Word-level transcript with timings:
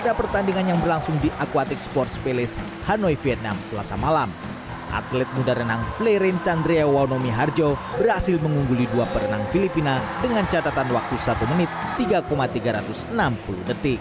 pada 0.00 0.16
pertandingan 0.16 0.64
yang 0.72 0.80
berlangsung 0.80 1.12
di 1.20 1.28
Aquatic 1.36 1.76
Sports 1.76 2.16
Palace, 2.24 2.56
Hanoi, 2.88 3.20
Vietnam, 3.20 3.52
selasa 3.60 4.00
malam. 4.00 4.32
Atlet 4.96 5.28
muda 5.36 5.52
renang 5.52 5.84
Fleiren 6.00 6.40
Chandria 6.40 6.88
Wanomi 6.88 7.28
Harjo 7.28 7.76
berhasil 8.00 8.40
mengungguli 8.40 8.88
dua 8.88 9.04
perenang 9.12 9.44
Filipina 9.52 10.00
dengan 10.24 10.48
catatan 10.48 10.88
waktu 10.88 11.20
1 11.20 11.52
menit 11.52 11.68
3,360 12.00 13.12
detik. 13.68 14.00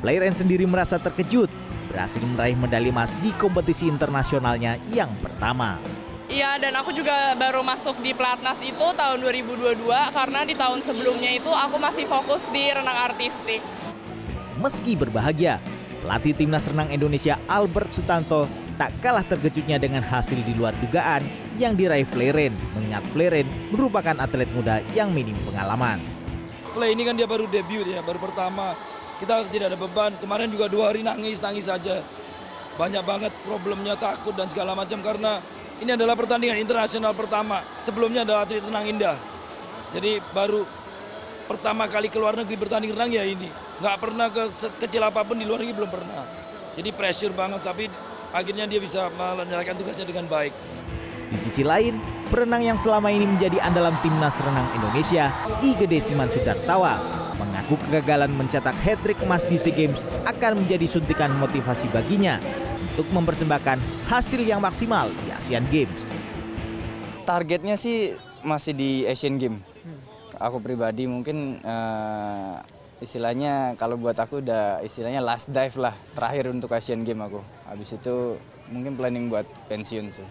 Fleiren 0.00 0.32
sendiri 0.32 0.64
merasa 0.64 0.96
terkejut 0.96 1.52
berhasil 1.92 2.24
meraih 2.24 2.56
medali 2.56 2.88
emas 2.88 3.12
di 3.20 3.36
kompetisi 3.36 3.84
internasionalnya 3.84 4.80
yang 4.96 5.12
pertama. 5.20 5.76
Iya, 6.32 6.56
dan 6.56 6.72
aku 6.80 6.96
juga 6.96 7.36
baru 7.36 7.60
masuk 7.60 8.00
di 8.00 8.16
Pelatnas 8.16 8.64
itu 8.64 8.86
tahun 8.96 9.18
2022 9.28 9.76
karena 10.14 10.40
di 10.48 10.56
tahun 10.56 10.80
sebelumnya 10.80 11.36
itu 11.36 11.52
aku 11.52 11.76
masih 11.76 12.08
fokus 12.08 12.48
di 12.48 12.64
renang 12.72 13.12
artistik. 13.12 13.60
Meski 14.60 14.92
berbahagia, 14.92 15.56
pelatih 16.04 16.36
timnas 16.36 16.68
renang 16.68 16.92
Indonesia 16.92 17.40
Albert 17.48 17.96
Sutanto 17.96 18.44
tak 18.76 18.92
kalah 19.00 19.24
terkejutnya 19.24 19.80
dengan 19.80 20.04
hasil 20.04 20.36
di 20.44 20.52
luar 20.52 20.76
dugaan 20.76 21.24
yang 21.56 21.72
diraih 21.72 22.04
Fleren, 22.04 22.52
mengingat 22.76 23.00
Fleren 23.08 23.48
merupakan 23.72 24.12
atlet 24.20 24.52
muda 24.52 24.84
yang 24.92 25.16
minim 25.16 25.32
pengalaman. 25.48 25.96
Flay 26.76 26.92
ini 26.92 27.08
kan 27.08 27.16
dia 27.16 27.24
baru 27.24 27.48
debut 27.48 27.88
ya, 27.88 28.04
baru 28.04 28.20
pertama. 28.20 28.76
Kita 29.16 29.48
tidak 29.48 29.72
ada 29.72 29.78
beban. 29.80 30.12
Kemarin 30.20 30.52
juga 30.52 30.68
dua 30.68 30.92
hari 30.92 31.00
nangis, 31.00 31.40
nangis 31.40 31.64
saja. 31.64 32.04
Banyak 32.76 33.00
banget 33.00 33.32
problemnya, 33.48 33.96
takut 33.96 34.36
dan 34.36 34.44
segala 34.52 34.76
macam 34.76 35.00
karena 35.00 35.40
ini 35.80 35.96
adalah 35.96 36.12
pertandingan 36.20 36.60
internasional 36.60 37.16
pertama. 37.16 37.64
Sebelumnya 37.80 38.28
adalah 38.28 38.44
atlet 38.44 38.60
renang 38.60 38.84
indah. 38.84 39.16
Jadi 39.96 40.20
baru 40.36 40.68
pertama 41.50 41.90
kali 41.90 42.06
ke 42.06 42.14
luar 42.14 42.38
negeri 42.38 42.54
bertanding 42.54 42.94
renang 42.94 43.10
ya 43.10 43.26
ini. 43.26 43.50
Nggak 43.82 43.96
pernah 43.98 44.30
ke 44.30 44.46
kecil 44.86 45.02
apa 45.02 45.26
pun 45.26 45.34
di 45.34 45.42
luar 45.42 45.66
negeri 45.66 45.82
belum 45.82 45.90
pernah. 45.90 46.22
Jadi 46.78 46.94
pressure 46.94 47.34
banget 47.34 47.66
tapi 47.66 47.90
akhirnya 48.30 48.70
dia 48.70 48.78
bisa 48.78 49.10
menyelesaikan 49.18 49.74
tugasnya 49.74 50.06
dengan 50.06 50.30
baik. 50.30 50.54
Di 51.34 51.38
sisi 51.42 51.66
lain, 51.66 51.98
perenang 52.30 52.62
yang 52.62 52.78
selama 52.78 53.10
ini 53.10 53.26
menjadi 53.26 53.58
andalan 53.62 53.94
timnas 54.02 54.38
renang 54.38 54.66
Indonesia, 54.78 55.30
Igede 55.62 55.98
Siman 55.98 56.30
Sudartawa, 56.30 56.98
mengaku 57.38 57.78
kegagalan 57.86 58.30
mencetak 58.34 58.74
hat-trick 58.82 59.18
emas 59.22 59.46
di 59.46 59.58
SEA 59.58 59.74
Games 59.74 60.06
akan 60.26 60.62
menjadi 60.62 60.86
suntikan 60.86 61.30
motivasi 61.38 61.90
baginya 61.90 62.42
untuk 62.94 63.06
mempersembahkan 63.14 63.78
hasil 64.10 64.42
yang 64.42 64.58
maksimal 64.62 65.10
di 65.26 65.28
Asian 65.34 65.66
Games. 65.70 66.14
Targetnya 67.26 67.78
sih 67.78 68.18
masih 68.42 68.74
di 68.74 68.90
Asian 69.06 69.38
Games. 69.38 69.69
Aku 70.40 70.56
pribadi 70.64 71.04
mungkin 71.04 71.60
uh, 71.60 72.64
istilahnya 72.96 73.76
kalau 73.76 74.00
buat 74.00 74.16
aku 74.16 74.40
udah 74.40 74.80
istilahnya 74.80 75.20
last 75.20 75.52
dive 75.52 75.76
lah 75.76 75.92
terakhir 76.16 76.48
untuk 76.48 76.72
Asian 76.72 77.04
Games 77.04 77.28
aku. 77.28 77.44
Habis 77.68 78.00
itu 78.00 78.40
mungkin 78.72 78.96
planning 78.96 79.28
buat 79.28 79.44
pensiun 79.68 80.08
sih. 80.08 80.24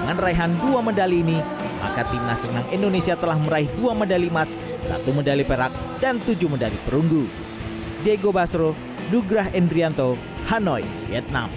Dengan 0.00 0.16
raihan 0.16 0.56
dua 0.64 0.80
medali 0.80 1.20
ini, 1.20 1.44
maka 1.84 2.08
timnas 2.08 2.40
renang 2.48 2.64
Indonesia 2.72 3.12
telah 3.12 3.36
meraih 3.36 3.68
dua 3.76 3.92
medali 3.92 4.32
emas, 4.32 4.56
satu 4.80 5.12
medali 5.12 5.44
perak, 5.44 5.76
dan 6.00 6.16
tujuh 6.24 6.48
medali 6.48 6.80
perunggu. 6.88 7.28
Diego 8.00 8.32
Basro, 8.32 8.72
Nugrah 9.12 9.52
Endrianto, 9.52 10.16
Hanoi, 10.48 10.88
Vietnam. 11.04 11.52